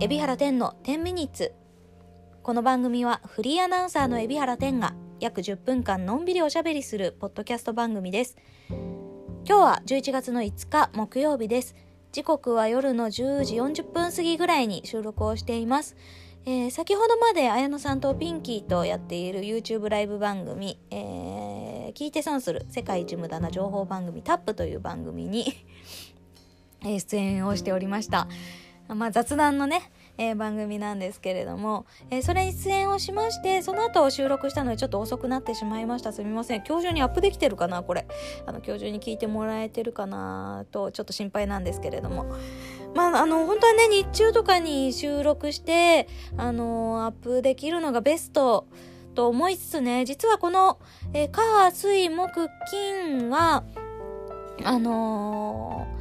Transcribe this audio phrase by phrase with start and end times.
[0.00, 1.52] 海老原天の10ミニッツ。
[2.44, 8.36] この番組はフリーアナウンサーの海老原天が約10分間のんびりおしゃべりするポッドキャスト番組です。
[8.68, 11.74] 今日は11月の5日木曜日です。
[12.12, 15.96] 時刻は夜の10時40分過ぎぐらいに収録をしています。
[16.46, 25.66] えー、先ほどまで綾野さんとピンキーとやっている YouTube ライブ番組、えー、聞いて損する世界一無駄な情報番組タップという番組に
[26.84, 28.28] 出演をしておりました。
[28.94, 36.12] まあ、雑談のね、えー、番組なんですけれども、えー、それに出演をしまして、その後収録したのでちょっと遅くなってしまいました。
[36.12, 36.64] すみません。
[36.66, 38.06] 今日中にアップできてるかなこれ。
[38.46, 42.26] あの、今日中に聞いてもらえてるかなと、ちょっと心配なんですけれども。
[42.94, 48.66] まあ、あの、本当はね、日中とかに収録して、あの、アップできるのがベスト
[49.14, 50.78] と思いつつね、実はこの、
[51.12, 53.64] えー、火、水、木、金は、
[54.64, 55.97] あのー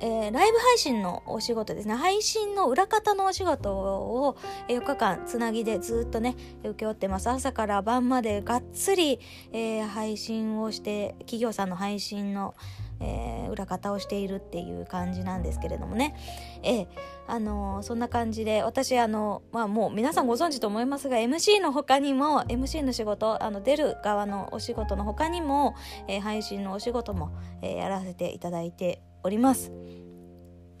[0.00, 1.94] えー、ライブ配信のお仕事ですね。
[1.94, 4.36] 配信の裏方のお仕事を
[4.68, 7.28] 4日間つなぎでずっとね、請け負ってます。
[7.28, 9.20] 朝から晩までがっつり、
[9.52, 12.54] えー、配信をして、企業さんの配信の、
[13.00, 16.14] えー、裏方をしているっていう感じなんですけれどもね。
[16.62, 16.88] えー、
[17.26, 25.74] あの、そんな感じで、私、あの、まあもう皆さんご存知と思いますが、MC の他にも、MC の仕事、あの、出る側のお仕事の他にも、
[26.08, 29.72] えー、配信のお仕事も、えやらせていただいております。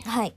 [0.04, 0.34] はい。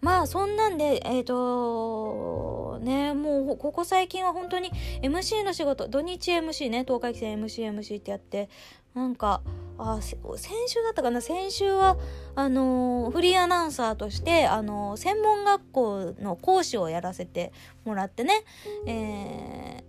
[0.00, 4.70] まあそんなんで、えっ、ー、とね、もうここ最近は本当に
[5.02, 8.48] MC の仕事、土日 MC ね、東海期戦 MC、MC ってやって、
[8.94, 9.42] なんか、
[9.78, 10.16] あ先
[10.68, 11.96] 週だったかな先週は
[12.36, 17.52] あのフリーアナウンサーとしてあの専門学校の講師をやらせて
[17.84, 18.32] もらってね、
[18.86, 19.82] え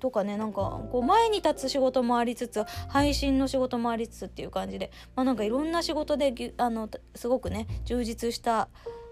[0.00, 8.68] とかねなんかこう前に立つ仕事もありつつ配信の仕事もありつつっていう感じで、まあ、なんかいろんな仕事であのすごくね充実した、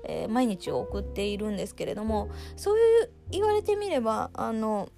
[0.07, 4.89] えー、毎日を送っているんですけれどもそういう言われてみればあの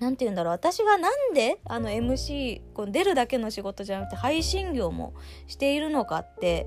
[0.00, 5.14] 何て言うんだろう私がなんであの MC こう出るだけの仕事じゃなくて配信業も
[5.46, 6.66] しているのかって、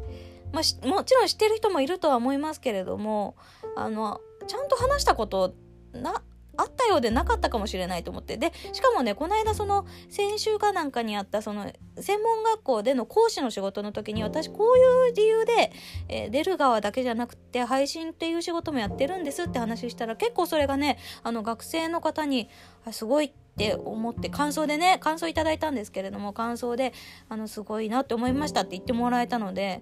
[0.54, 3.36] まあ、もちろん知ってる人もいるとは思いますけれども
[3.76, 5.54] あのちゃんと話したこと
[5.94, 6.24] な
[6.58, 8.38] あったようでなかったかもしれないと思って。
[8.38, 15.72] で、しかもね、この間その、先週かなんかにあったその、専門学校での講師の仕事の時に、私こういう理由で、
[16.10, 22.50] えー、出る側だけじゃなくて、配信っていう仕事もやってるんですって話したら、結構それがね、あの、学生の方に、
[22.92, 26.94] すごいって思って、感想でね、感想いただいたんですけれども、感想で、
[27.30, 29.82] あの、すごいなって思いましたって言ってもらえたので、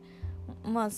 [0.63, 0.89] まあ、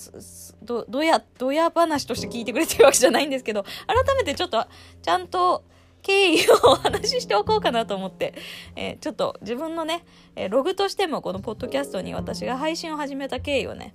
[0.64, 4.66] ど、どや、どや話として聞いてくれてるわけじゃないんですけど、改めてちょっと、
[5.02, 5.64] ちゃんと、
[6.02, 8.34] 経緯をお話ししておこうかなと思って、
[8.76, 10.06] えー、ちょっと自分のね、
[10.38, 13.94] え、ログとしてもこのポッドキャストに私が配信を始めた経緯をね、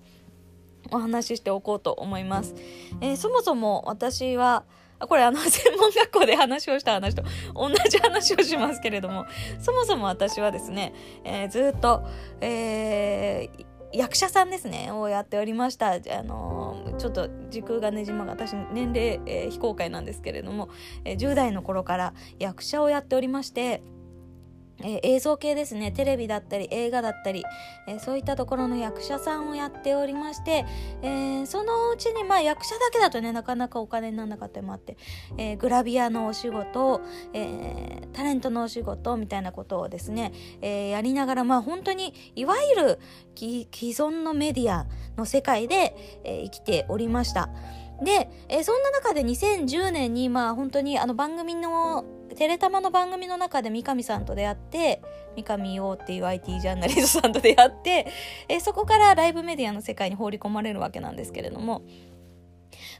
[0.90, 2.54] お話ししておこうと思います。
[3.00, 4.64] えー、そもそも私は、
[5.00, 7.22] これあの 専門学校で話をした話と
[7.54, 9.24] 同じ話をしますけれども、
[9.60, 10.92] そもそも私はですね、
[11.24, 12.02] えー、ずっと、
[12.40, 15.92] えー、役者さんですね、をやっておりました。
[15.92, 20.68] あのちょっと時空がねじまが私年齢、えー、非公開なんですけれども、
[21.04, 23.82] えー、10代の頃から役者をやっておりまして、
[24.82, 27.44] えー、映像系ですねテレビだったり映画だったり、
[27.86, 30.64] えー、そういったところの役者さんをやっておりまして、
[31.02, 34.96] えー、そのうちにまあ役者だけだとねなかなかお金にならなかったりもあって、
[35.38, 37.00] えグラビアのお仕事、
[37.32, 42.98] えタレントのお仕事みたいなことをですね、えやりながらまあ本当にいわゆる
[43.36, 45.94] 既存のメディアの世界で、
[46.24, 47.50] え生きておりました。
[48.02, 52.04] で、え、そんな中で2010年に、まあ本当にあの番組の、
[52.34, 55.02] テレタマの番組の中で三上さんと出会って、
[55.36, 58.06] 三上洋っていう IT ジャーナリストさんと出会って、
[58.48, 61.82] え、そこからライブメディアの世界に放り込まれるわけなんですけれども、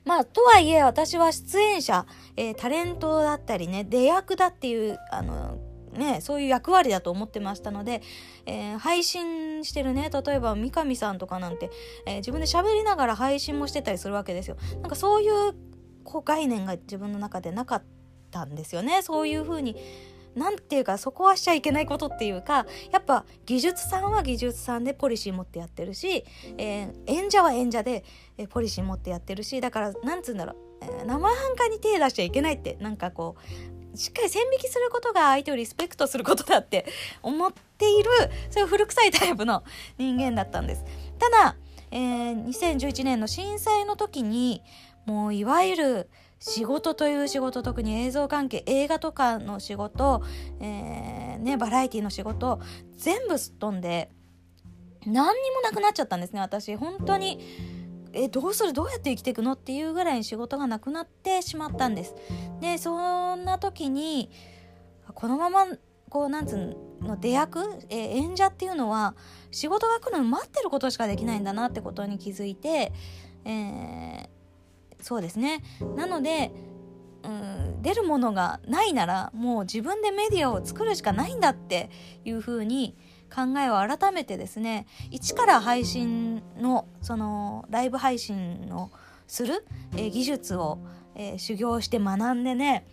[0.05, 2.07] まあ、とはいえ私は出演者、
[2.37, 5.59] えー、タレントだったりね、出役だっていう、あの、
[5.93, 8.01] ね、そういう役割だと思ってましたので、
[8.47, 11.71] えー、配信してるね、例えば三上さんとかなんて、
[12.07, 14.57] えー、自分で喋りながら配信もしてたりするわけですよ。
[14.81, 15.55] なんかそういう
[16.05, 18.02] こう概念が自分の中でなかった
[18.33, 19.03] たんですよね。
[19.03, 19.77] そういう風に
[20.35, 26.25] なんていうかそこはしちゃいけないことっていうかやっぱ技術さんは技術さんでポリシー持ってやってるし、
[26.57, 28.05] えー、演者は演者で、
[28.49, 36.87] ポリシー持ってやってるしだからなんつうんだろう、えー、生半可に手出しちゃいけないってなんかこうしっかり線引きすることが相手をリスペクトすることだって
[37.23, 38.11] 思っている
[38.51, 39.63] そういう古臭いタイプの
[39.99, 40.85] 人間だったんです。
[41.19, 41.57] ただ、
[41.91, 44.63] えー、2011年の震災の時に
[45.07, 50.23] もういわゆる仕事という仕事特に映像関係映画とかの仕事、
[50.61, 52.61] えー、ね、バラエティの仕事
[52.97, 54.11] 全部すっ飛んで
[55.07, 56.75] 何にもなくなっちゃったんですね私。
[56.77, 57.39] 本当に
[58.13, 62.15] えどうするどうやって生きていくのっていうぐらいに仕事がなくなってしまったんです。
[62.61, 64.31] でそんな時に
[65.15, 65.67] このまま
[66.09, 69.15] こうなんつうの出役、え、演者っていうのは
[69.51, 72.93] 仕事が来るの待ってることしかできないんだなってことに気づいて、
[73.45, 74.29] えー、
[75.03, 75.63] そうですね。
[75.97, 76.51] なので
[77.25, 81.91] うん出るものがないならもう自分でメディアを作るしかないんだって
[82.25, 82.97] いうふうに
[83.33, 88.91] 考えを改めてですね一から配信のそのライブ配信を
[89.27, 89.65] する、
[89.97, 90.79] えー、技術を、
[91.15, 92.87] えー、修行して学んでね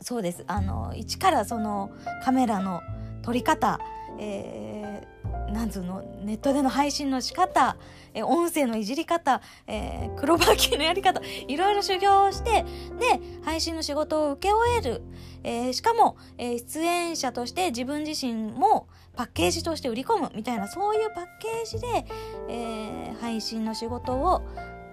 [0.00, 0.44] そうです。
[0.46, 1.90] あの一からその
[2.22, 2.82] カメラの
[3.22, 3.80] 撮り方、
[4.18, 5.06] えー、
[5.52, 7.76] なんつのネットでの配信の仕方、
[8.14, 12.64] え、音声のいじり方、えー、黒バーキーのやり方いろいろ修行をして
[12.98, 15.02] で配信の仕事を受け終える、
[15.42, 22.06] えー、しかも、えー、出演者として自分自身もパッケージとして売り込むみたいなそういうパッケージで、
[22.48, 24.42] えー、配信の仕事を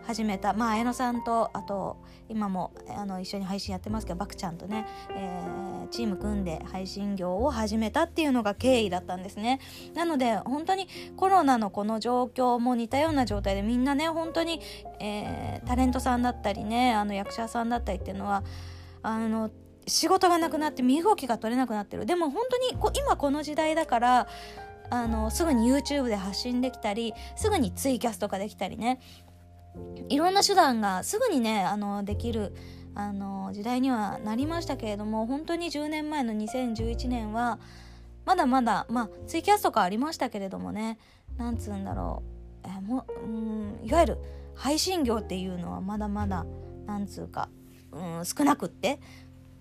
[0.06, 0.54] 始めた。
[0.54, 1.98] まあ綾乃さんとあと
[2.30, 9.60] 今もあの一緒に配信やってますけどバクちゃんとね、えー、チーム組んで配信業を始めたっていうのが経緯だったんですね。
[9.94, 10.88] なので本当に
[11.18, 14.62] コロナのこの状況も似たような状態でみんなね本当に、
[15.00, 18.44] えー、タレントさんだったりねあの役者さんだったりっていうのは
[19.04, 19.50] あの
[19.88, 22.06] 仕事がなくなって身動きが取れなくなってる。
[22.06, 24.28] でも本当にこ今この時代だから
[24.90, 29.00] あのすぐに YouTube で発信できたりすぐにツイキャスとかできたりね。
[30.10, 32.54] いろんな手段がすぐにねあのできる
[32.94, 37.60] あの時代にはなりましたけれども本当に10年前の2011年は
[38.26, 40.98] まだまだまあツイキャスとかありましたけれどもね
[41.38, 42.24] なんつうんだろ
[42.66, 44.18] うえもうんいわゆる
[44.56, 46.46] 配信業っていうのはまだまだ
[46.86, 47.50] なんつうか、
[47.92, 49.00] うん、少なくって、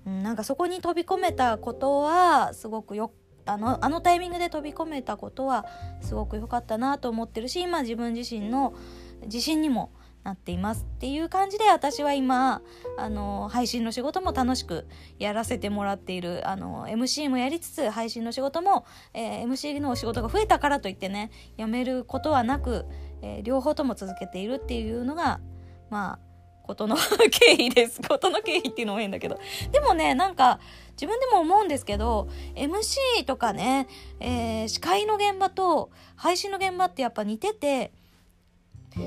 [0.07, 3.13] うん、なんかそこに飛び込めたことはすごくよ
[3.47, 5.67] あのあのタイミングで飛び込めたことは
[6.01, 8.75] すごく良かったなと思ってるし今自分自身の
[9.23, 9.93] 自信にも
[10.23, 12.63] なっていますっていう感じで私は今
[12.99, 14.87] あの配信の仕事も楽しく
[15.19, 18.85] やらせてもらっているあの MC もやりつつ配信の仕事も、
[19.15, 22.85] えー、MC の仕事が増えたからといってねやめることはなく、
[23.23, 25.41] えー、両方とも続けているっていうのが
[25.89, 26.31] まあ
[26.71, 28.01] ことの経緯です。
[28.07, 29.41] ことの経緯っていうのも変だけど。
[29.73, 30.61] でもね、なんか、
[30.93, 33.89] 自分でも思うんですけど、MC とかね、
[34.21, 37.93] えー、司会の現場と配信の現場ってやっぱ似てて、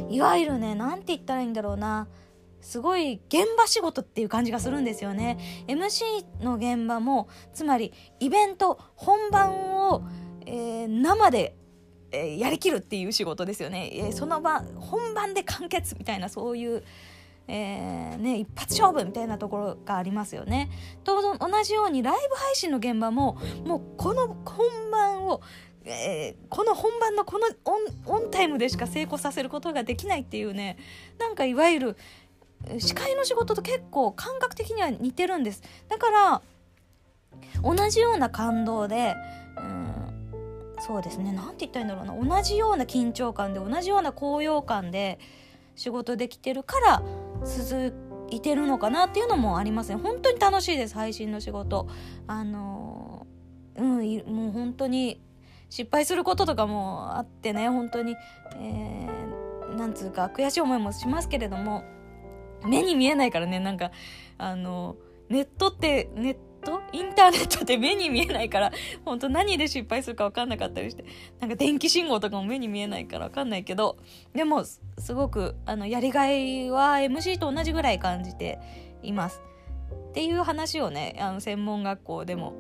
[0.10, 2.08] いわゆるね何て言ったらいいんだろうな。
[2.64, 5.38] すごい現場仕事っていう感じがするんですよね。
[5.68, 10.04] MC の現場もつまりイベント本番を、
[10.46, 11.58] えー、生で、
[12.12, 16.84] えー、やりきるっていう仕事ですよね、えー、その場本番で完結みたいなそういう、
[17.50, 20.72] えーね、一発勝負みたいなところがありますよね。
[21.04, 25.42] と同じようにライブ配信の現場ももうこの本番を
[25.86, 27.48] えー、この本番のこの
[28.06, 30.78] オンタイムでしか成功させることができないっていうね
[31.20, 31.98] なんかいわゆる
[32.80, 35.62] 司会の仕事と結構感覚的には似てるんです。
[35.90, 36.42] だから
[37.62, 39.16] 同じような感動で、
[39.58, 40.34] うん、
[40.80, 41.34] そうですね。
[41.34, 42.38] 何て言ったらいいんだろうな。
[42.38, 45.20] 同じような緊張感で同じような高揚感で
[45.76, 47.04] 仕事できてるから
[47.44, 47.94] 続
[48.30, 50.94] いてるのかなっていうのもありますね本当に楽しいです。
[50.94, 51.88] 配信の仕事。
[52.28, 53.28] あの
[53.76, 55.20] うんもう本当に
[55.74, 58.16] 失敗することとかもあってね本当に、
[58.58, 61.84] えー、なんつうか悔しい思いもしますけれども
[62.64, 63.90] 目に見えないからねなんか
[64.38, 64.98] あの
[65.30, 66.80] ネットってネット？
[66.92, 68.72] インターネットって目に見えないから
[69.04, 71.06] 本当何で失敗するか分かんなかったりして
[71.40, 73.98] なんか電気信号とかも目に見えないから分かんないけど
[74.36, 78.60] でもすごくあのやりがいは MC と同じぐらい感じて
[79.02, 79.42] います。
[80.10, 82.54] っていう話をねあの専門学校でも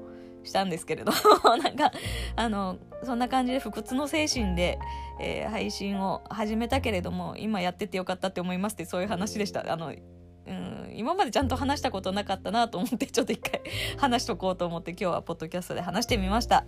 [0.43, 1.11] したんですけれど
[1.57, 1.91] なんか
[2.35, 4.79] あのそんな感じで不屈の精神で、
[5.19, 9.71] えー、配信を始めたけれども今やっててよかったって思いますってそういう話でした。
[9.71, 9.93] あの
[10.45, 13.61] うん今までちゃんと話したことなかったなと思ってちょっと一回
[13.97, 16.65] 話しとこうと思って今日はポッドキャストで話してみました。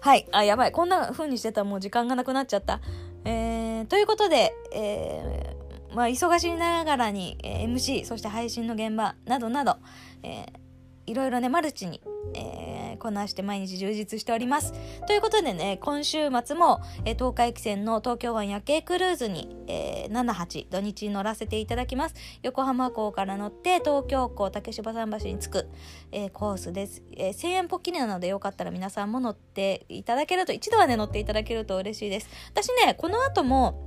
[0.00, 0.26] はい。
[0.32, 0.72] あやばい。
[0.72, 2.80] こんな風にしてたらもう時間がなくなっちゃった。
[3.24, 9.78] えー、ということで、えー、まあ忙しいながらに、えー、MC そして配信の現場などなど、
[10.22, 10.65] えー
[11.06, 12.00] いろいろね、マルチに、
[12.34, 14.74] えー、こなして毎日充実しております。
[15.06, 22.14] ということでね、今週末も、えー、東海汽船の東京湾夜景クルーズに、えー、7、8土日乗らせていただきます。
[22.42, 25.68] 横浜港から乗って東京港竹芝桟橋に着く、
[26.10, 27.02] えー、コースです。
[27.16, 32.28] えー、1000円ポッキリなのでよかったら皆さんも乗っていただけると、一度はね、乗っていただけると嬉しいです。
[32.50, 33.85] 私ね、この後も、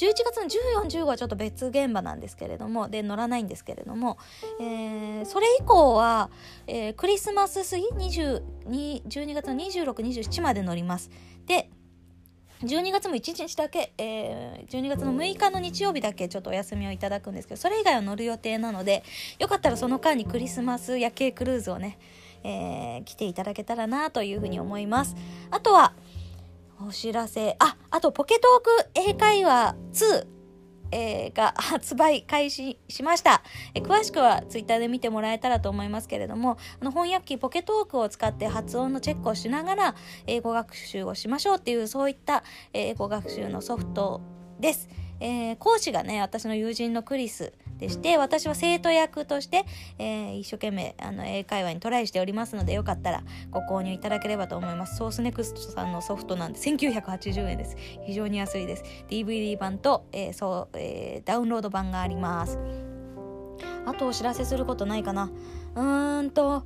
[0.00, 0.44] 11月の
[0.88, 4.16] 14、15はちょっと別現場なんですけれども、で、乗らないんですけれども、
[4.58, 6.30] えー、それ以降は、
[6.66, 11.10] えー、クリスマス過ぎ、12月の26、27まで乗ります。
[11.46, 11.68] で、
[12.62, 19.02] 12月も1日だけ、えー、12月の6日の日曜日だけちょっとお休みをいただくんですけど、それ以外は乗る予定なので、
[19.38, 21.98] よかったらその間にクリスマス夜景クルーズをね、
[22.42, 25.14] えー、来ていただけたらなというふうに思います。
[25.50, 25.94] あとは、
[26.86, 30.26] お知らせ、あ、あとポケトーク英会話2
[30.92, 33.42] えー、が 発売開始しました、
[33.74, 39.94] えー、詳しくはツイッターで見てもらえたらと思いますけれどもあの翻訳機ポケトークを使って発音のチェックをしながら
[40.26, 44.20] 英語学習をしましょうっていうそういった英語学習のソフト
[44.58, 44.88] です。
[45.20, 49.64] えー、講師がね私の友人のクリスでして私は生徒役として、
[49.98, 54.96] えー、一生懸命あの英会話にトライしておりますのでよかったらご購入いただければと思います。
[54.96, 57.76] ソースネクストさんのソフトなんで1980円です。
[58.06, 58.84] 非常に安いです。
[59.08, 62.58] DVD 版と、えーそうえー、ダウンロード版があります。
[63.86, 65.30] あとお知らせすることないかな。
[65.74, 66.64] うーんと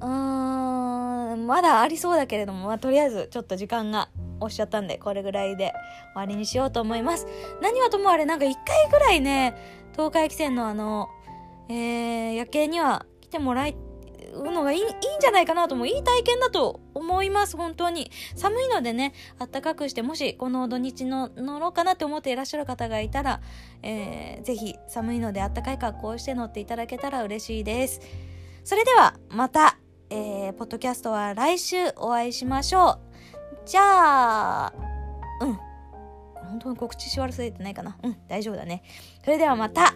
[0.00, 4.08] うーんまだありそうだけれども、まあ、とりあえずちょっと時間が
[4.40, 5.72] おっしゃったんで、これぐらいで
[6.14, 7.26] 終わりにしようと思います。
[7.62, 9.56] 何はともあれ、なんか一回ぐらいね、
[9.92, 11.08] 東海汽船のあの、
[11.68, 13.74] えー、夜景には来てもらう
[14.52, 14.90] のがいいいいん
[15.20, 17.56] じゃないかなともいい体験だと思います。
[17.56, 23.40] 本当に寒いのでねあったかくしてもしこの土日の乗ろうかなって思っていらっしゃる方がいたら、
[23.82, 28.00] えー、ぜひ寒いのであったかい格好をして乗っていただけたら嬉しいです。
[28.62, 29.78] それではまた、
[30.10, 33.05] えー、ポッドキャストは来週お会いしましょう。
[33.66, 34.72] じゃあ
[35.40, 35.58] うん
[36.46, 38.82] 本当に告知し忘れてないかなうん、大丈夫だね。
[39.24, 39.94] それではまた、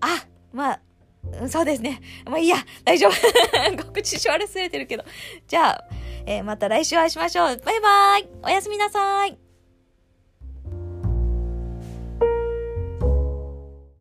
[0.00, 0.80] あ、まあ、
[1.48, 2.00] そうですね。
[2.24, 3.12] まあいいや、大丈夫。
[3.84, 5.04] 告知し忘れてるけど。
[5.46, 5.84] じゃあ、
[6.26, 7.56] えー、また来週お会いしましょう。
[7.64, 9.45] バイバイおやすみなさい。